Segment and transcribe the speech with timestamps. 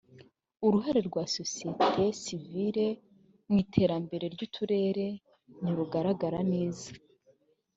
[0.65, 2.87] uruhare rwa sosiyete sivire
[3.49, 5.07] mu iterambere ry’uturere
[5.59, 6.89] ntirugaragara neza